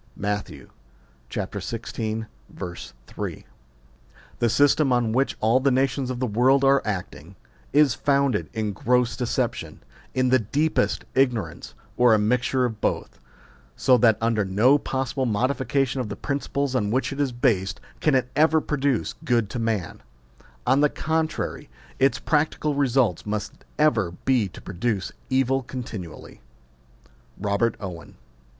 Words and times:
Matt. 0.15 0.45
xvi. 1.29 2.25
3. 2.49 3.45
The 4.39 4.49
system 4.49 4.91
on 4.91 5.11
which 5.11 5.37
all 5.39 5.59
the 5.59 5.69
nations 5.69 6.09
of 6.09 6.19
the 6.19 6.25
world 6.25 6.63
are 6.63 6.81
acting, 6.83 7.35
is 7.71 7.93
founded 7.93 8.49
in 8.51 8.73
gross 8.73 9.15
deception, 9.15 9.83
in 10.15 10.29
the 10.29 10.39
deepest 10.39 11.05
ignorance, 11.13 11.75
or 11.97 12.15
a 12.15 12.17
mixture 12.17 12.65
of 12.65 12.81
both: 12.81 13.19
so 13.75 13.95
that 13.99 14.17
under 14.19 14.43
no 14.43 14.79
possible 14.79 15.27
modification 15.27 16.01
of 16.01 16.09
the 16.09 16.15
principles 16.15 16.73
on 16.73 16.89
which 16.89 17.13
it 17.13 17.19
is 17.21 17.31
based 17.31 17.79
can 17.99 18.15
it 18.15 18.27
ever 18.35 18.59
produce 18.59 19.13
good 19.23 19.51
to 19.51 19.59
man; 19.59 20.01
on 20.65 20.81
the 20.81 20.89
contrary, 20.89 21.69
its 21.99 22.17
practical 22.17 22.73
results 22.73 23.23
must 23.27 23.63
ever 23.77 24.13
be 24.25 24.47
to 24.47 24.61
produce 24.61 25.11
evil 25.29 25.61
continually. 25.61 26.41
ROBEET 27.37 27.75
OWEX. 27.79 28.13